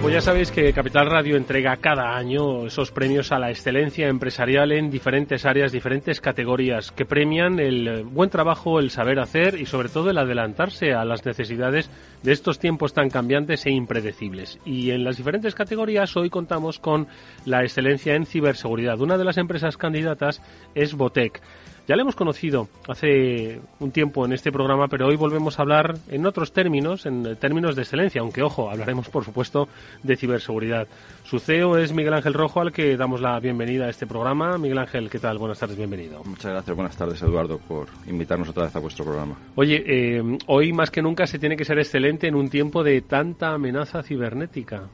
[0.00, 4.08] Bueno, pues ya sabéis que Capital Radio entrega cada año esos premios a la excelencia
[4.08, 9.66] empresarial en diferentes áreas, diferentes categorías, que premian el buen trabajo, el saber hacer y
[9.66, 11.90] sobre todo el adelantarse a las necesidades
[12.22, 14.58] de estos tiempos tan cambiantes e impredecibles.
[14.64, 17.06] Y en las diferentes categorías hoy contamos con
[17.44, 18.98] la excelencia en ciberseguridad.
[19.00, 20.40] Una de las empresas candidatas
[20.74, 21.42] es Botec.
[21.90, 25.96] Ya le hemos conocido hace un tiempo en este programa, pero hoy volvemos a hablar
[26.08, 29.66] en otros términos, en términos de excelencia, aunque ojo, hablaremos por supuesto
[30.04, 30.86] de ciberseguridad.
[31.24, 34.56] Su CEO es Miguel Ángel Rojo, al que damos la bienvenida a este programa.
[34.56, 35.38] Miguel Ángel, ¿qué tal?
[35.38, 36.22] Buenas tardes, bienvenido.
[36.22, 39.36] Muchas gracias, buenas tardes Eduardo por invitarnos otra vez a vuestro programa.
[39.56, 43.00] Oye, eh, hoy más que nunca se tiene que ser excelente en un tiempo de
[43.00, 44.84] tanta amenaza cibernética.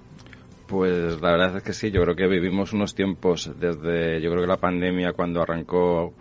[0.67, 4.45] Pues la verdad es que sí, yo creo que vivimos unos tiempos desde, yo creo
[4.45, 6.15] que la pandemia cuando arrancó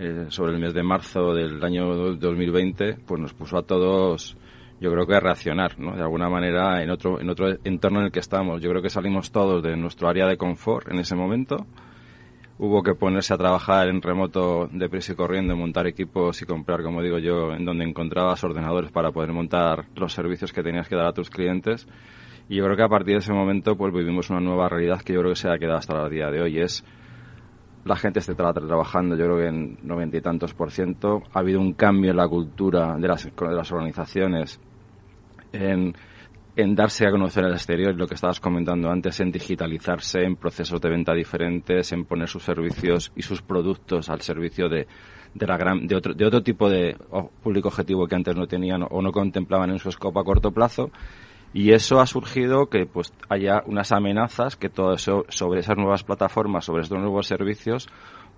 [0.00, 4.36] eh, sobre el mes de marzo del año 2020, pues nos puso a todos,
[4.80, 5.96] yo creo que a reaccionar, ¿no?
[5.96, 8.62] De alguna manera en otro, en otro entorno en el que estamos.
[8.62, 11.66] Yo creo que salimos todos de nuestro área de confort en ese momento.
[12.60, 16.84] Hubo que ponerse a trabajar en remoto de prisa y corriendo, montar equipos y comprar,
[16.84, 20.94] como digo yo, en donde encontrabas ordenadores para poder montar los servicios que tenías que
[20.94, 21.88] dar a tus clientes.
[22.48, 25.12] Y yo creo que a partir de ese momento pues vivimos una nueva realidad que
[25.12, 26.60] yo creo que se ha quedado hasta el día de hoy.
[26.60, 26.84] Es
[27.88, 31.22] la gente esté trabajando, yo creo que en noventa y tantos por ciento.
[31.32, 34.60] Ha habido un cambio en la cultura de las, de las organizaciones,
[35.52, 35.94] en,
[36.74, 40.90] darse a conocer el exterior, lo que estabas comentando antes, en digitalizarse, en procesos de
[40.90, 44.86] venta diferentes, en poner sus servicios y sus productos al servicio de,
[45.34, 46.96] de, la gran, de, otro, de otro tipo de
[47.42, 50.90] público objetivo que antes no tenían o no contemplaban en su escopo a corto plazo
[51.52, 56.04] y eso ha surgido que pues haya unas amenazas que todo eso sobre esas nuevas
[56.04, 57.88] plataformas, sobre estos nuevos servicios,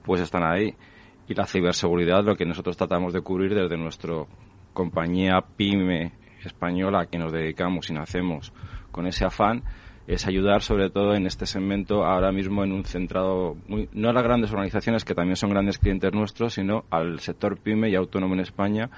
[0.04, 0.74] pues están ahí.
[1.28, 4.24] Y la ciberseguridad, lo que nosotros tratamos de cubrir desde nuestra
[4.72, 6.12] compañía PYME
[6.44, 8.52] española a que nos dedicamos y nacemos
[8.90, 9.62] con ese afán,
[10.06, 14.12] es ayudar sobre todo en este segmento ahora mismo en un centrado, muy, no a
[14.12, 18.34] las grandes organizaciones que también son grandes clientes nuestros, sino al sector PYME y autónomo
[18.34, 18.90] en España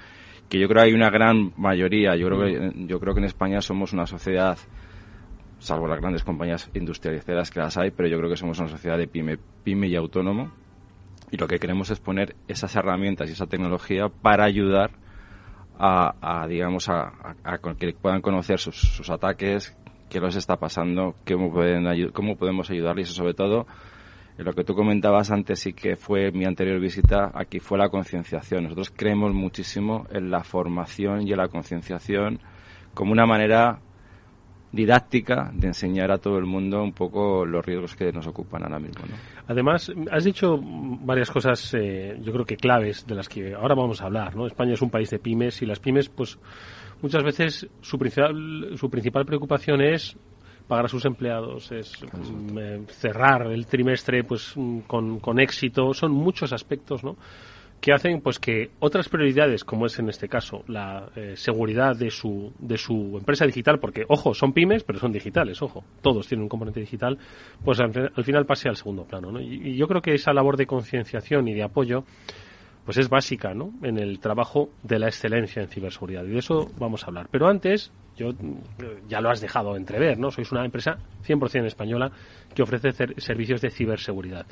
[0.49, 2.15] que yo creo que hay una gran mayoría.
[2.15, 4.57] Yo creo que, yo creo que en España somos una sociedad,
[5.59, 8.97] salvo las grandes compañías industrializadas que las hay, pero yo creo que somos una sociedad
[8.97, 10.51] de pyme, pyme y autónomo.
[11.31, 14.91] Y lo que queremos es poner esas herramientas y esa tecnología para ayudar
[15.79, 17.11] a, digamos, a,
[17.77, 19.75] que puedan conocer sus, sus ataques,
[20.09, 23.65] qué les está pasando, cómo, pueden, cómo podemos ayudarles y sobre todo
[24.37, 28.63] lo que tú comentabas antes y que fue mi anterior visita, aquí fue la concienciación.
[28.63, 32.39] Nosotros creemos muchísimo en la formación y en la concienciación
[32.93, 33.79] como una manera
[34.71, 38.79] didáctica de enseñar a todo el mundo un poco los riesgos que nos ocupan ahora
[38.79, 39.03] mismo.
[39.47, 44.01] Además, has dicho varias cosas, eh, yo creo que claves, de las que ahora vamos
[44.01, 44.35] a hablar.
[44.35, 44.47] ¿no?
[44.47, 46.39] España es un país de pymes y las pymes, pues
[47.03, 50.17] muchas veces su principal, su principal preocupación es
[50.67, 55.93] pagar a sus empleados, es mm, eh, cerrar el trimestre pues mm, con, con éxito,
[55.93, 57.17] son muchos aspectos, ¿no?
[57.83, 62.11] que hacen pues que otras prioridades como es en este caso la eh, seguridad de
[62.11, 66.43] su de su empresa digital porque ojo son pymes pero son digitales ojo todos tienen
[66.43, 67.17] un componente digital
[67.61, 69.41] pues al, final pase al segundo plano ¿no?
[69.41, 72.05] y, yo creo que esa labor de concienciación y de apoyo
[72.85, 73.73] pues es básica ¿no?
[73.81, 77.49] en el trabajo de la excelencia en ciberseguridad y de eso vamos a hablar pero
[77.49, 78.31] antes yo
[79.07, 80.31] ya lo has dejado entrever, ¿no?
[80.31, 82.11] Sois una empresa 100% española
[82.53, 84.45] que ofrece servicios de ciberseguridad.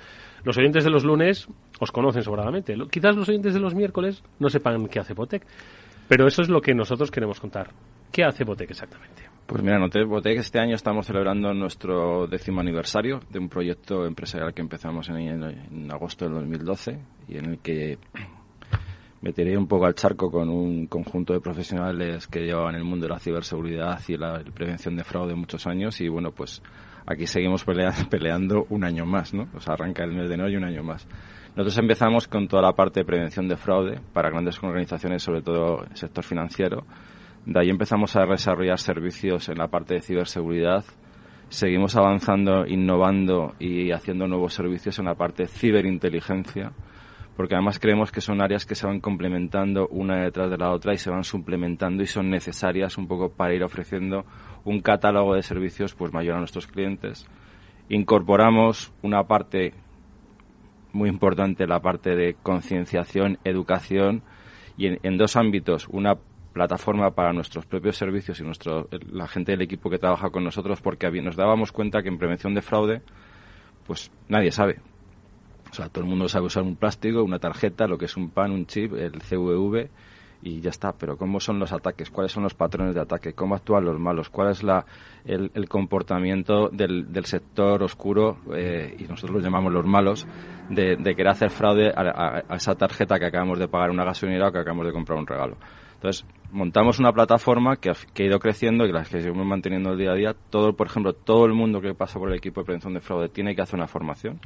[0.43, 1.47] Los oyentes de los lunes
[1.79, 2.75] os conocen sobradamente.
[2.89, 5.45] Quizás los oyentes de los miércoles no sepan qué hace Botec,
[6.07, 7.71] pero eso es lo que nosotros queremos contar.
[8.11, 9.29] ¿Qué hace Botec exactamente?
[9.45, 14.61] Pues mira, Botec este año estamos celebrando nuestro décimo aniversario de un proyecto empresarial que
[14.61, 17.97] empezamos en, en agosto del 2012 y en el que
[19.21, 23.05] me tiré un poco al charco con un conjunto de profesionales que llevaban el mundo
[23.05, 26.61] de la ciberseguridad y la prevención de fraude muchos años y bueno, pues
[27.05, 29.47] aquí seguimos peleando, peleando un año más, ¿no?
[29.53, 31.07] O sea, arranca el mes de enero un año más.
[31.55, 35.83] Nosotros empezamos con toda la parte de prevención de fraude para grandes organizaciones, sobre todo
[35.83, 36.83] el sector financiero.
[37.45, 40.83] De ahí empezamos a desarrollar servicios en la parte de ciberseguridad.
[41.49, 46.71] Seguimos avanzando, innovando y haciendo nuevos servicios en la parte de ciberinteligencia
[47.35, 50.93] porque además creemos que son áreas que se van complementando una detrás de la otra
[50.93, 54.25] y se van suplementando y son necesarias un poco para ir ofreciendo
[54.65, 57.27] un catálogo de servicios pues mayor a nuestros clientes.
[57.89, 59.73] Incorporamos una parte
[60.93, 64.23] muy importante, la parte de concienciación, educación
[64.77, 66.17] y en, dos ámbitos, una
[66.53, 70.81] plataforma para nuestros propios servicios y nuestro, la gente del equipo que trabaja con nosotros
[70.81, 73.01] porque nos dábamos cuenta que en prevención de fraude
[73.87, 74.79] pues nadie sabe
[75.71, 78.29] o sea, todo el mundo sabe usar un plástico, una tarjeta, lo que es un
[78.29, 79.89] PAN, un chip, el CVV,
[80.41, 80.91] y ya está.
[80.91, 82.09] Pero ¿cómo son los ataques?
[82.09, 83.31] ¿Cuáles son los patrones de ataque?
[83.31, 84.29] ¿Cómo actúan los malos?
[84.29, 84.85] ¿Cuál es la,
[85.23, 90.27] el, comportamiento del, del, sector oscuro, eh, y nosotros los llamamos los malos,
[90.69, 94.59] de, querer hacer fraude a, esa tarjeta que acabamos de pagar una gasolinera o que
[94.59, 95.55] acabamos de comprar un regalo?
[95.93, 99.91] Entonces, montamos una plataforma que ha, que ha ido creciendo y las que seguimos manteniendo
[99.91, 100.35] el día a día.
[100.49, 103.29] Todo, por ejemplo, todo el mundo que pasa por el equipo de prevención de fraude
[103.29, 104.39] tiene que hacer una formación.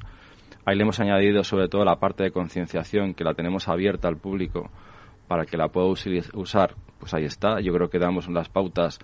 [0.65, 4.17] Ahí le hemos añadido sobre todo la parte de concienciación que la tenemos abierta al
[4.17, 4.71] público
[5.27, 7.59] para que la pueda usar, pues ahí está.
[7.61, 8.99] Yo creo que damos las pautas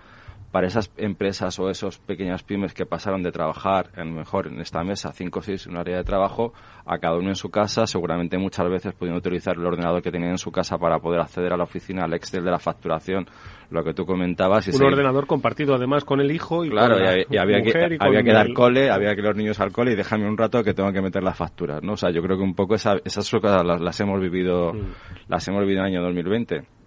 [0.51, 4.83] para esas empresas o esos pequeñas pymes que pasaron de trabajar, en mejor en esta
[4.83, 6.53] mesa, cinco o seis, en un área de trabajo,
[6.85, 10.31] a cada uno en su casa, seguramente muchas veces pudiendo utilizar el ordenador que tenían
[10.31, 13.27] en su casa para poder acceder a la oficina, al Excel de la facturación,
[13.69, 14.67] lo que tú comentabas.
[14.67, 18.33] un ordenador compartido además con el hijo y claro, con y, había que, había que
[18.33, 21.01] dar cole, había que los niños al cole y déjame un rato que tengo que
[21.01, 21.93] meter las facturas, ¿no?
[21.93, 25.29] O sea, yo creo que un poco esa, esas cosas las, las hemos vivido, mm.
[25.29, 26.80] las hemos vivido en el año 2020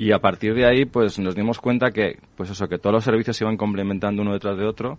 [0.00, 3.04] y a partir de ahí, pues nos dimos cuenta que, pues eso, que todos los
[3.04, 4.98] servicios se iban complementando uno detrás de otro.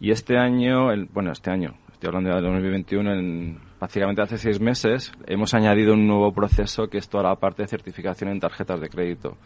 [0.00, 4.58] Y este año, el, bueno, este año, estoy hablando de 2021, en, prácticamente hace seis
[4.58, 8.80] meses, hemos añadido un nuevo proceso que es toda la parte de certificación en tarjetas
[8.80, 9.36] de crédito.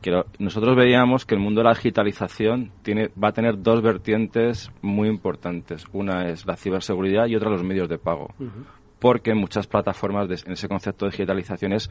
[0.00, 4.70] Que nosotros veíamos que el mundo de la digitalización tiene, va a tener dos vertientes
[4.80, 5.84] muy importantes.
[5.92, 8.30] Una es la ciberseguridad y otra los medios de pago.
[8.98, 11.90] Porque muchas plataformas en ese concepto de digitalización es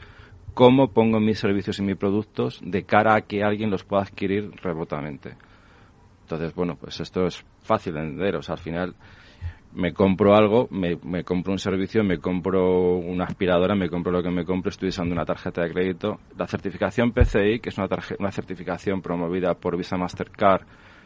[0.56, 4.52] cómo pongo mis servicios y mis productos de cara a que alguien los pueda adquirir
[4.62, 5.36] remotamente.
[6.22, 8.36] Entonces, bueno, pues esto es fácil de entender.
[8.36, 8.94] O sea, al final
[9.74, 14.30] me compro algo, me, compro un servicio, me compro una aspiradora, me compro lo que
[14.30, 16.20] me compro, estoy usando una tarjeta de crédito.
[16.38, 17.86] La certificación PCI, que es una,
[18.18, 20.62] una certificación promovida por Visa Mastercard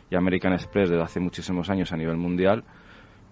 [0.08, 2.62] y American Express desde hace muchísimos años a nivel mundial,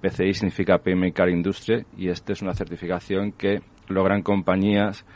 [0.03, 5.07] PCI significa Payment Card Industry y esta es una certificación que logran compañías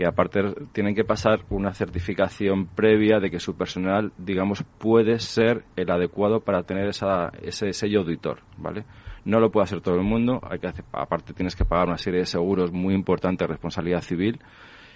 [0.00, 0.40] que aparte
[0.72, 6.40] tienen que pasar una certificación previa de que su personal, digamos, puede ser el adecuado
[6.40, 8.86] para tener esa, ese sello auditor, ¿vale?
[9.26, 11.98] No lo puede hacer todo el mundo, hay que hacer, aparte tienes que pagar una
[11.98, 14.40] serie de seguros muy importantes responsabilidad civil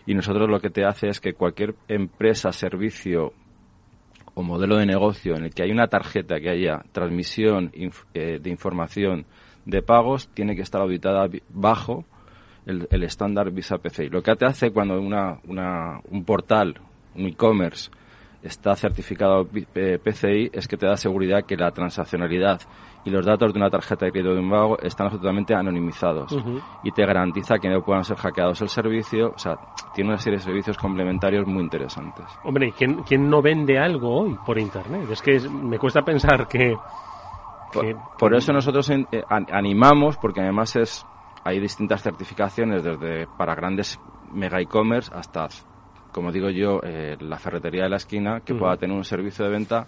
[0.06, 3.35] y nosotros lo que te hace es que cualquier empresa, servicio
[4.33, 7.73] o modelo de negocio en el que hay una tarjeta que haya transmisión
[8.15, 9.27] eh, de información
[9.67, 12.06] de pagos tiene que estar auditada bajo
[12.66, 14.08] el, estándar Visa PCI.
[14.08, 16.75] Lo que te hace cuando una, una, un portal,
[17.14, 17.90] un e-commerce,
[18.43, 22.61] está certificado PCI es que te da seguridad que la transaccionalidad
[23.05, 26.37] y los datos de una tarjeta de crédito de un pago están absolutamente anonimizados
[26.82, 29.32] y te garantiza que no puedan ser hackeados el servicio.
[29.34, 29.56] O sea,
[29.94, 32.25] tiene una serie de servicios complementarios muy interesantes.
[32.44, 35.08] Hombre, ¿quién, quién no vende algo hoy por Internet?
[35.10, 36.76] Es que me cuesta pensar que...
[38.19, 41.05] Por, eso nosotros eh, animamos, porque además es
[41.44, 44.00] hay distintas certificaciones desde para grandes
[44.32, 45.49] mega e-commerce hasta,
[46.11, 49.50] como digo yo, eh, la ferretería de la esquina que pueda tener un servicio de
[49.50, 49.87] venta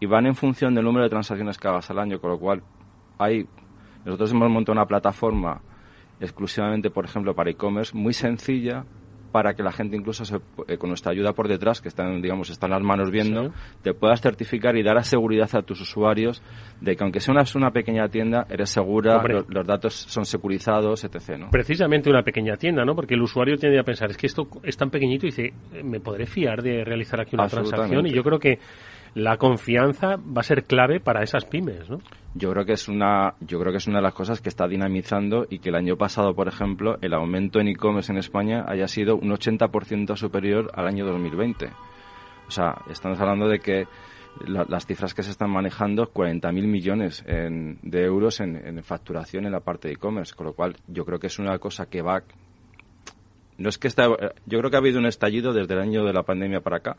[0.00, 2.62] y van en función del número de transacciones que hagas al año, con lo cual
[3.18, 3.48] hay
[4.04, 5.62] nosotros hemos montado una plataforma
[6.20, 8.84] exclusivamente, por ejemplo, para e-commerce muy sencilla
[9.34, 10.22] para que la gente incluso
[10.68, 13.52] eh, con nuestra ayuda por detrás, que están, digamos, están las manos viendo,
[13.82, 16.40] te puedas certificar y dar a seguridad a tus usuarios
[16.80, 21.36] de que aunque sea una, pequeña tienda, eres segura, los, datos son securizados, etc.
[21.36, 21.50] ¿no?
[21.50, 22.94] Precisamente una pequeña tienda, ¿no?
[22.94, 25.98] Porque el usuario tiende a pensar, es que esto es tan pequeñito y dice, ¿me
[25.98, 28.06] podré fiar de realizar aquí una transacción?
[28.06, 28.60] Y yo creo que
[29.14, 32.00] la confianza va a ser clave para esas pymes, ¿no?
[32.34, 34.66] Yo creo que es una, yo creo que es una de las cosas que está
[34.66, 38.88] dinamizando y que el año pasado, por ejemplo, el aumento en e-commerce en España haya
[38.88, 41.70] sido un 80% superior al año 2020.
[42.48, 43.86] O sea, estamos hablando de que
[44.46, 49.86] las cifras que se están manejando, 40.000 millones de euros en, facturación en la parte
[49.86, 52.24] de e-commerce, con lo cual yo creo que es una cosa que va
[53.56, 56.12] no es que está, yo creo que ha habido un estallido desde el año de
[56.12, 56.96] la pandemia para acá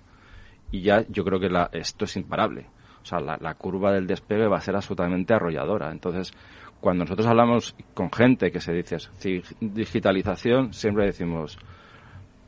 [0.71, 2.67] y ya yo creo que la, esto es imparable.
[3.01, 5.91] O sea, la, curva del despegue va a ser absolutamente arrolladora.
[5.91, 6.33] Entonces,
[6.81, 8.97] cuando nosotros hablamos con gente que se dice
[9.61, 11.59] digitalización, siempre decimos,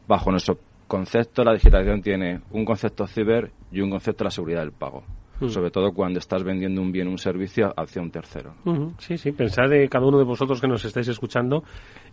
[0.08, 0.58] bajo nuestro
[0.88, 5.04] concepto, la digitalización tiene un concepto ciber y un concepto de la seguridad del pago.
[5.40, 5.50] Hmm.
[5.50, 8.56] Sobre todo cuando estás vendiendo un bien, un servicio hacia un tercero.
[8.98, 11.64] Sí, sí, pensad de cada uno de vosotros que nos estáis escuchando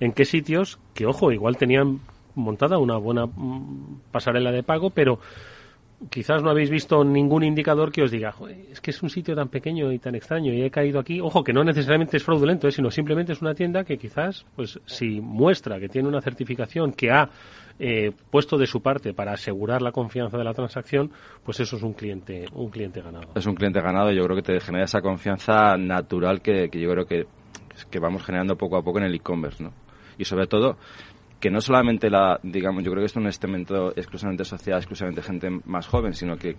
[0.00, 2.00] en qué sitios, que ojo, igual tenían
[2.34, 5.18] montada una buena mm, pasarela de pago, pero
[6.10, 8.34] quizás no habéis visto ningún indicador que os diga,
[8.70, 11.20] es que es un sitio tan pequeño y tan extraño y he caído aquí.
[11.20, 12.72] Ojo, que no necesariamente es fraudulento, ¿eh?
[12.72, 17.10] sino simplemente es una tienda que quizás, pues si muestra que tiene una certificación que
[17.10, 17.28] ha
[17.78, 21.10] eh, puesto de su parte para asegurar la confianza de la transacción,
[21.44, 23.28] pues eso es un cliente, un cliente ganado.
[23.34, 26.90] Es un cliente ganado y yo creo que te genera esa confianza natural que, yo
[26.90, 27.26] creo que,
[27.90, 29.72] que vamos generando poco a poco en el e-commerce, ¿no?
[30.16, 30.76] Y sobre todo,
[31.44, 35.50] que no solamente la, digamos, yo creo que es un estamento exclusivamente social, exclusivamente gente
[35.66, 36.56] más joven, sino que,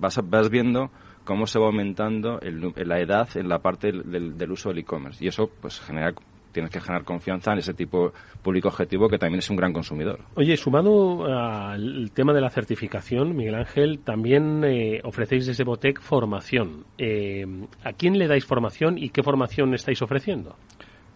[0.00, 0.90] vas, vas viendo
[1.24, 2.40] cómo se va aumentando
[2.74, 5.24] la edad en la parte del, del uso del e-commerce.
[5.24, 6.12] Y eso, pues, genera
[6.50, 8.12] tienes que generar confianza en ese tipo
[8.42, 10.18] público objetivo que también es un gran consumidor.
[10.34, 16.84] Oye, sumado al tema de la certificación, Miguel Ángel, también eh, ofrecéis desde Botec formación.
[16.98, 17.46] Eh,
[17.84, 20.56] ¿A quién le dais formación y qué formación estáis ofreciendo?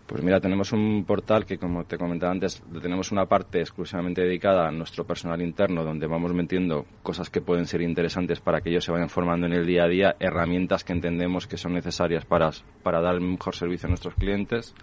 [0.07, 4.69] Pues mira, tenemos un portal que, como te comentaba antes, tenemos una parte exclusivamente dedicada
[4.69, 8.85] a nuestro personal interno, donde vamos metiendo cosas que pueden ser interesantes para que ellos
[8.85, 12.51] se vayan formando en el día a día, herramientas que entendemos que son necesarias para,
[12.83, 14.75] para dar mejor servicio a nuestros clientes.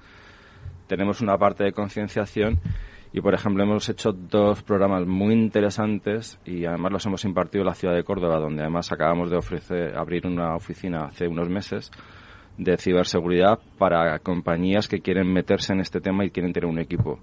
[0.88, 2.60] Tenemos una parte de concienciación
[3.14, 7.68] y, por ejemplo, hemos hecho dos programas muy interesantes y además los hemos impartido en
[7.68, 11.92] la ciudad de Córdoba, donde además acabamos de ofrecer, abrir una oficina hace unos meses
[12.62, 17.20] de ciberseguridad para compañías que quieren meterse en este tema y quieren tener un equipo.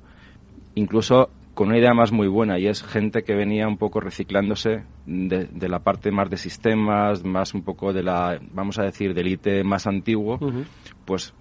[0.74, 4.84] Incluso con una idea más muy buena y es gente que venía un poco reciclándose
[5.06, 9.28] de, la parte más de sistemas, más un poco de la, vamos a decir, del
[9.28, 10.40] IT más antiguo,
[11.04, 11.34] pues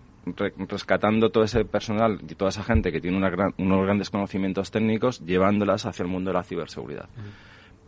[0.67, 5.85] rescatando todo ese personal y toda esa gente que tiene unos grandes conocimientos técnicos, llevándolas
[5.85, 7.09] hacia el mundo de la ciberseguridad.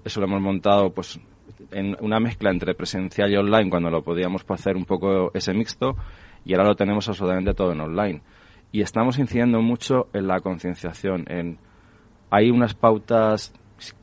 [0.04, 1.20] Eso lo hemos montado pues
[1.72, 5.96] en una mezcla entre presencial y online cuando lo podíamos hacer un poco ese mixto
[6.46, 8.22] y ahora lo tenemos absolutamente todo en online.
[8.72, 11.58] Y estamos incidiendo mucho en la concienciación, en
[12.30, 13.54] hay unas pautas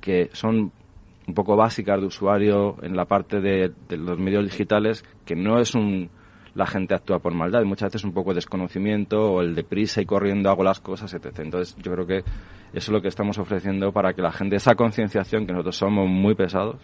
[0.01, 0.73] que son
[1.29, 5.75] un poco básicas de usuario en la parte de los medios digitales que no es
[5.75, 6.11] un
[6.57, 7.63] la gente actúa por maldad.
[7.63, 10.81] Y muchas veces un poco de desconocimiento o el de prisa y corriendo hago las
[10.81, 11.41] cosas, etc.
[11.41, 12.27] Entonces yo creo que eso
[12.73, 16.35] es lo que estamos ofreciendo para que la gente, esa concienciación, que nosotros somos muy
[16.35, 16.77] pesados,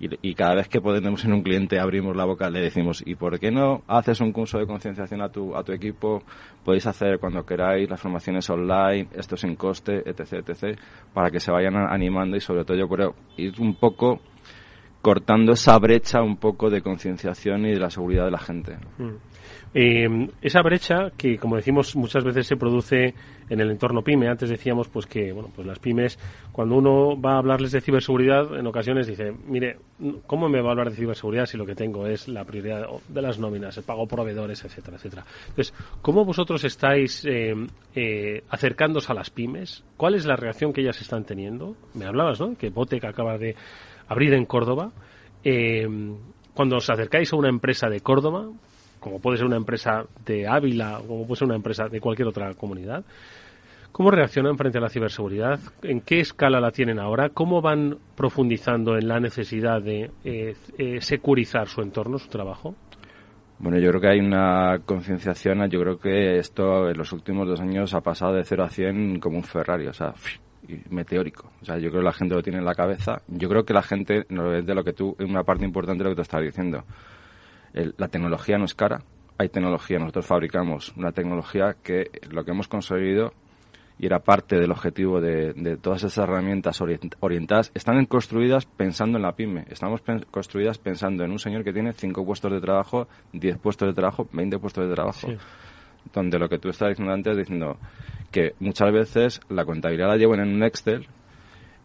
[0.00, 3.38] y, cada vez que podemos en un cliente abrimos la boca le decimos ¿y por
[3.40, 6.22] qué no haces un curso de concienciación a tu, a tu equipo?
[6.64, 10.78] Podéis hacer cuando queráis las formaciones online, esto sin coste, etc, etc,
[11.12, 14.20] para que se vayan animando y sobre todo yo creo ir un poco
[15.08, 18.76] cortando esa brecha un poco de concienciación y de la seguridad de la gente.
[18.98, 19.14] Mm.
[19.72, 23.14] Eh, esa brecha que, como decimos, muchas veces se produce
[23.48, 24.28] en el entorno pyme.
[24.28, 26.18] Antes decíamos pues que bueno, pues las pymes,
[26.52, 29.78] cuando uno va a hablarles de ciberseguridad, en ocasiones dice, mire,
[30.26, 33.22] ¿cómo me va a hablar de ciberseguridad si lo que tengo es la prioridad de
[33.22, 35.24] las nóminas, el pago proveedores, etcétera, etcétera?
[35.48, 35.72] Entonces,
[36.02, 37.54] ¿cómo vosotros estáis eh,
[37.94, 39.84] eh, acercándoos a las pymes?
[39.96, 41.76] ¿Cuál es la reacción que ellas están teniendo?
[41.94, 42.54] Me hablabas, ¿no?
[42.58, 43.56] Que Botec acaba de
[44.08, 44.90] abrir en Córdoba.
[45.44, 45.86] Eh,
[46.54, 48.48] cuando os acercáis a una empresa de Córdoba,
[48.98, 52.54] como puede ser una empresa de Ávila, como puede ser una empresa de cualquier otra
[52.54, 53.04] comunidad,
[53.92, 55.60] ¿cómo reaccionan frente a la ciberseguridad?
[55.82, 57.30] ¿En qué escala la tienen ahora?
[57.30, 62.74] ¿Cómo van profundizando en la necesidad de eh, eh, securizar su entorno, su trabajo?
[63.60, 65.68] Bueno, yo creo que hay una concienciación.
[65.68, 69.18] Yo creo que esto en los últimos dos años ha pasado de 0 a 100
[69.18, 69.88] como un Ferrari.
[69.88, 70.14] O sea,
[70.90, 71.50] meteórico.
[71.62, 73.22] O sea, yo creo que la gente lo tiene en la cabeza.
[73.28, 76.04] Yo creo que la gente, no es de lo que tú, una parte importante de
[76.04, 76.84] lo que tú estás diciendo.
[77.72, 79.02] la tecnología no es cara.
[79.38, 83.32] Hay tecnología, nosotros fabricamos una tecnología que lo que hemos conseguido
[83.98, 86.80] y era parte del objetivo de, todas esas herramientas
[87.20, 89.64] orientadas, están construidas pensando en la pyme.
[89.68, 93.94] Estamos construidas pensando en un señor que tiene cinco puestos de trabajo, diez puestos de
[93.94, 95.28] trabajo, veinte puestos de trabajo.
[96.12, 97.76] Donde lo que tú estás diciendo antes, diciendo,
[98.30, 101.06] que muchas veces la contabilidad la llevo en un Excel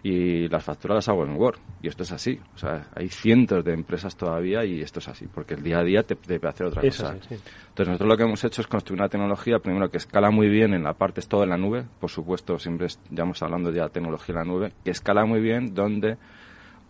[0.04, 1.60] y las facturas las hago en Word.
[1.82, 2.40] Y esto es así.
[2.56, 5.84] O sea, hay cientos de empresas todavía y esto es así, porque el día a
[5.84, 7.14] día te debe hacer otra cosa.
[7.14, 10.74] Entonces, nosotros lo que hemos hecho es construir una tecnología, primero, que escala muy bien
[10.74, 11.86] en la parte, es todo en la nube.
[12.02, 15.74] Por supuesto, siempre ya estamos hablando de tecnología en la nube, que escala muy bien,
[15.74, 16.18] donde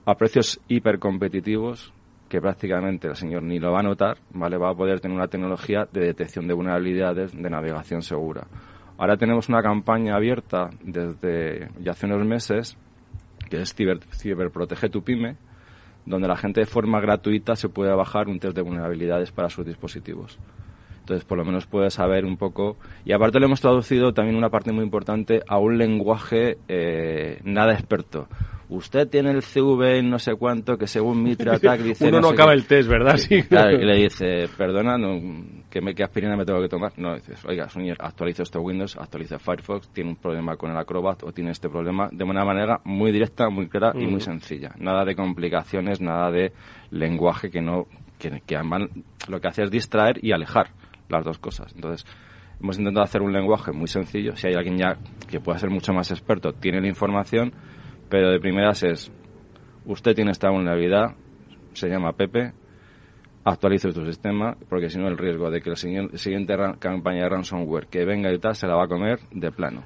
[0.06, 1.94] a precios hipercompetitivos,
[2.34, 4.58] que prácticamente el señor ni lo va a notar, ¿vale?
[4.58, 8.48] Va a poder tener una tecnología de detección de vulnerabilidades, de navegación segura.
[8.98, 12.76] Ahora tenemos una campaña abierta desde ya hace unos meses,
[13.52, 15.38] que es Ciber, Ciberprotege tu Pyme,
[16.08, 19.64] donde la gente de forma gratuita se puede bajar un test de vulnerabilidades para sus
[19.64, 20.40] dispositivos.
[21.02, 22.78] Entonces, por lo menos puede saber un poco.
[23.06, 27.74] Y aparte le hemos traducido también una parte muy importante a un lenguaje eh, nada
[27.74, 28.28] experto
[28.70, 32.08] usted tiene el CV no sé cuánto, que según mi Attack dice...
[32.08, 33.18] Uno no, acaba el test, ¿verdad?
[33.18, 35.20] Sí, claro, y le dice, perdona, no,
[35.70, 36.94] ¿qué, me, ¿qué aspirina me tengo que tomar?
[36.98, 41.24] No, dices, oiga, señor, actualiza este Windows, actualiza Firefox, tiene un problema con el Acrobat
[41.24, 44.72] o tiene este problema de una manera muy directa, muy clara y muy sencilla.
[44.78, 46.54] Nada de complicaciones, nada de
[46.92, 47.88] lenguaje que no...
[48.20, 48.58] que, que
[49.28, 50.72] lo que hace es distraer y alejar
[51.10, 51.74] las dos cosas.
[51.76, 52.06] Entonces,
[52.62, 54.36] hemos intentado hacer un lenguaje muy sencillo.
[54.36, 57.54] Si hay alguien ya que pueda ser mucho más experto, tiene la información
[58.10, 59.12] pero de primeras es,
[59.86, 61.16] usted tiene esta vulnerabilidad,
[61.74, 62.54] se llama Pepe,
[63.44, 67.88] actualice tu sistema, porque si no el riesgo de que la siguiente campaña de ransomware
[67.88, 69.84] que venga y tal se la va a comer de plano.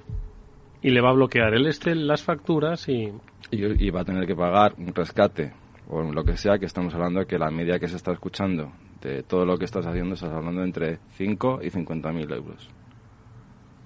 [0.82, 3.12] y le va a bloquear el este las facturas y...
[3.52, 3.90] y...
[3.90, 5.54] va a tener que pagar un rescate
[5.90, 8.72] o lo que sea, que estamos hablando de que la media que se está escuchando
[9.02, 12.70] de todo lo que estás haciendo, estás hablando entre 5 y 50 mil euros.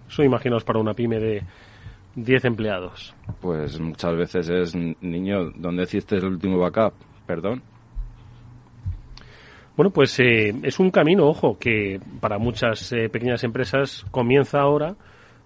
[0.09, 1.43] Eso imaginaos para una pyme de
[2.15, 3.15] 10 empleados.
[3.39, 6.93] Pues muchas veces es, niño, ¿dónde hiciste el último backup?
[7.25, 7.61] Perdón.
[9.75, 14.95] Bueno, pues eh, es un camino, ojo, que para muchas eh, pequeñas empresas comienza ahora.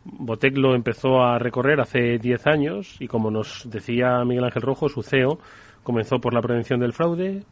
[0.04, 4.90] Botec lo empezó a recorrer hace 10 años y como nos decía Miguel Ángel Rojo,
[4.90, 5.40] su CEO,
[5.84, 7.44] comenzó por la prevención del fraude,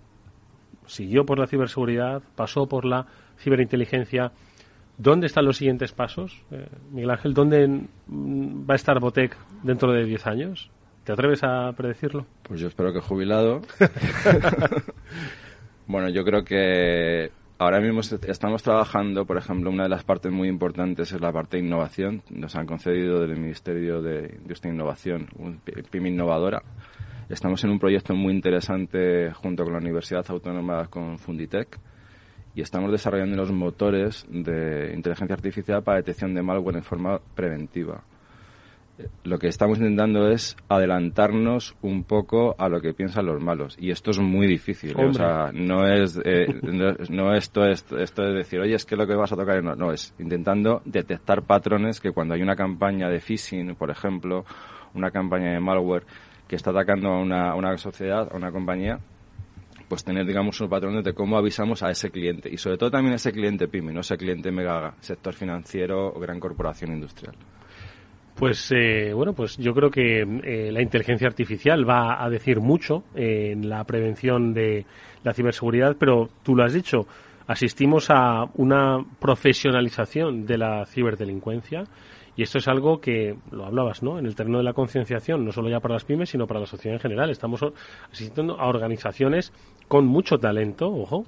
[0.86, 3.06] siguió por la ciberseguridad, pasó por la
[3.40, 4.32] ciberinteligencia.
[4.98, 6.42] ¿Dónde están los siguientes pasos?
[6.52, 10.70] Eh, Miguel Ángel, ¿dónde mm, va a estar Botec dentro de 10 años?
[11.04, 12.26] ¿Te atreves a predecirlo?
[12.44, 13.62] Pues yo espero que jubilado.
[15.88, 20.48] bueno, yo creo que ahora mismo estamos trabajando, por ejemplo, una de las partes muy
[20.48, 22.22] importantes es la parte de innovación.
[22.30, 26.62] Nos han concedido del Ministerio de Industria e Innovación un PYME innovadora
[27.30, 31.80] Estamos en un proyecto muy interesante junto con la Universidad Autónoma con Funditec
[32.56, 38.04] y estamos desarrollando los motores de inteligencia artificial para detección de malware en forma preventiva.
[39.00, 43.76] Eh, lo que estamos intentando es adelantarnos un poco a lo que piensan los malos
[43.80, 44.92] y esto es muy difícil.
[44.92, 45.06] ¿eh?
[45.06, 46.46] O sea, no es eh,
[47.10, 49.76] no, esto es esto de decir oye es que lo que vas a tocar no,
[49.76, 54.46] no es intentando detectar patrones que cuando hay una campaña de phishing, por ejemplo,
[54.94, 56.04] una campaña de malware
[56.48, 59.00] que está atacando a una, una sociedad, a una compañía,
[59.94, 62.50] pues tener, digamos, unos patrones de cómo avisamos a ese cliente.
[62.52, 66.20] Y sobre todo también a ese cliente pyme, no ese cliente mega sector financiero o
[66.20, 67.36] gran corporación industrial.
[68.34, 73.04] Pues eh, bueno, pues yo creo que eh, la inteligencia artificial va a decir mucho
[73.14, 74.88] en la prevención de
[75.24, 77.06] la ciberseguridad, pero tú lo has dicho,
[77.46, 81.84] asistimos a una profesionalización de la ciberdelincuencia
[82.36, 84.18] y esto es algo que, lo hablabas, ¿no?
[84.18, 86.66] En el terreno de la concienciación, no solo ya para las pymes, sino para la
[86.66, 87.30] sociedad en general.
[87.30, 87.64] Estamos
[88.12, 89.54] asistiendo a organizaciones
[89.88, 91.26] con mucho talento, ojo,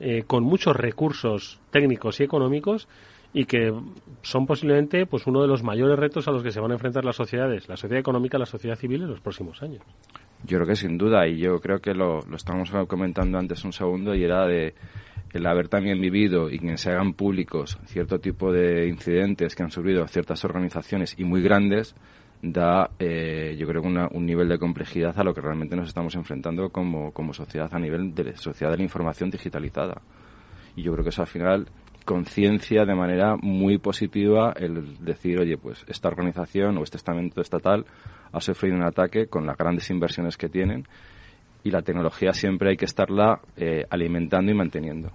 [0.00, 2.88] eh, con muchos recursos técnicos y económicos
[3.32, 3.72] y que
[4.22, 7.04] son posiblemente pues uno de los mayores retos a los que se van a enfrentar
[7.04, 9.82] las sociedades, la sociedad económica, la sociedad civil en los próximos años.
[10.44, 13.72] Yo creo que sin duda, y yo creo que lo, lo estábamos comentando antes un
[13.72, 14.74] segundo, y era de
[15.32, 19.70] el haber también vivido y que se hagan públicos cierto tipo de incidentes que han
[19.70, 21.94] sufrido ciertas organizaciones y muy grandes
[22.42, 26.70] da, eh, yo creo, un nivel de complejidad a lo que realmente nos estamos enfrentando
[26.70, 30.00] como, como sociedad a nivel de sociedad de la información digitalizada.
[30.76, 31.66] Y yo creo que eso al final
[32.04, 37.84] conciencia de manera muy positiva el decir, oye, pues esta organización o este estamento estatal
[38.32, 40.86] ha sufrido un ataque con las grandes inversiones que tienen
[41.64, 45.12] y la tecnología siempre hay que estarla eh, alimentando y manteniendo.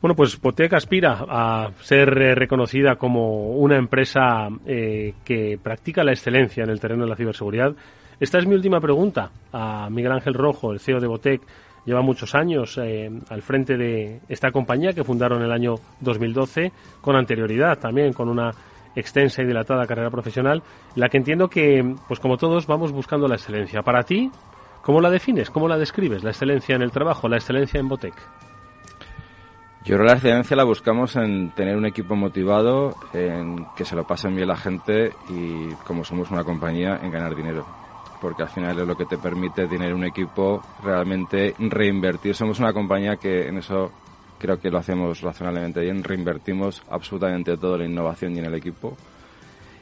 [0.00, 6.12] Bueno, pues Botec aspira a ser eh, reconocida como una empresa eh, que practica la
[6.12, 7.74] excelencia en el terreno de la ciberseguridad.
[8.20, 11.42] Esta es mi última pregunta a Miguel Ángel Rojo, el CEO de Botec.
[11.84, 17.78] Lleva muchos años al frente de esta compañía que fundaron el año 2012, con anterioridad
[17.78, 18.50] también, con una
[18.96, 20.64] extensa y dilatada carrera profesional,
[20.96, 23.82] la que entiendo que, pues como todos, vamos buscando la excelencia.
[23.82, 24.32] Para ti,
[24.86, 25.50] ¿Cómo la defines?
[25.50, 26.22] ¿Cómo la describes?
[26.22, 28.14] La excelencia en el trabajo, la excelencia en Botec.
[29.86, 33.94] Yo creo que la excelencia la buscamos en tener un equipo motivado, en que se
[33.94, 37.64] lo pasen bien la gente y, como somos una compañía, en ganar dinero.
[38.20, 42.34] Porque al final es lo que te permite tener un equipo realmente reinvertir.
[42.34, 43.92] Somos una compañía que en eso
[44.40, 46.02] creo que lo hacemos razonablemente bien.
[46.02, 48.96] Reinvertimos absolutamente todo en la innovación y en el equipo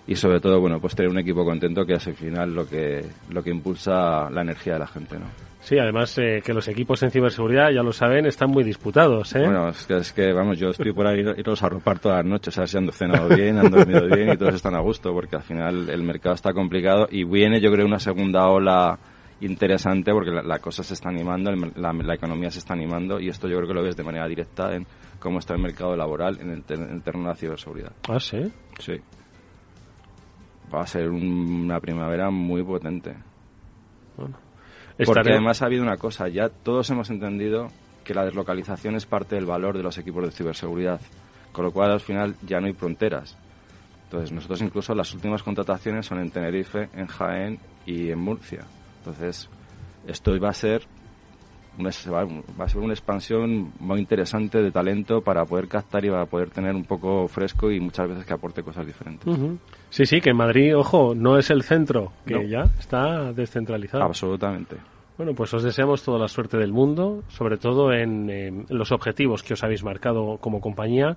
[0.06, 3.02] y sobre todo bueno pues tener un equipo contento que es al final lo que
[3.30, 7.02] lo que impulsa la energía de la gente no sí además eh, que los equipos
[7.02, 9.40] en ciberseguridad ya lo saben están muy disputados ¿eh?
[9.40, 12.26] bueno es que, es que vamos yo estoy por ahí iros a ropar todas las
[12.26, 15.12] noches a ver si han cenado bien han dormido bien y todos están a gusto
[15.12, 18.98] porque al final el mercado está complicado y viene yo creo una segunda ola
[19.40, 23.48] interesante porque la, cosa se está animando la, la, economía se está animando y esto
[23.48, 24.86] yo creo que lo ves de manera directa en
[25.18, 28.52] cómo está el mercado laboral en el, en el terreno de la ciberseguridad ah sí
[28.78, 29.00] sí
[30.74, 33.14] va a ser una primavera muy potente.
[34.96, 37.68] Porque además ha habido una cosa, ya todos hemos entendido
[38.04, 41.00] que la deslocalización es parte del valor de los equipos de ciberseguridad,
[41.52, 43.36] con lo cual al final ya no hay fronteras.
[44.04, 48.64] Entonces nosotros incluso las últimas contrataciones son en Tenerife, en Jaén y en Murcia.
[48.98, 49.48] Entonces
[50.06, 50.86] esto va a ser
[51.78, 56.50] va, a ser una expansión muy interesante de talento para poder captar y para poder
[56.50, 59.32] tener un poco fresco y muchas veces que aporte cosas diferentes.
[59.90, 64.04] Sí, sí, que Madrid, ojo, no es el centro, que ya está descentralizado.
[64.04, 64.76] Absolutamente.
[65.16, 69.54] Bueno, pues os deseamos toda la suerte del mundo, sobre todo en, los objetivos que
[69.54, 71.16] os habéis marcado como compañía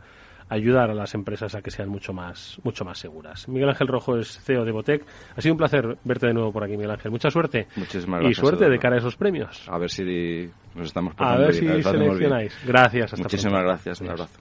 [0.50, 3.48] ayudar a las empresas a que sean mucho más, mucho más seguras.
[3.48, 5.06] Miguel Ángel Rojo es CEO de Botec.
[5.36, 7.12] Ha sido un placer verte de nuevo por aquí, Miguel Ángel.
[7.12, 7.68] Mucha suerte.
[7.76, 8.38] Muchísimas gracias.
[8.38, 9.68] Y suerte de cara a esos premios.
[9.68, 12.58] A ver si nos estamos A ver si seleccionáis.
[12.66, 13.18] Gracias.
[13.18, 14.02] Muchísimas gracias.
[14.02, 14.40] Un abrazo.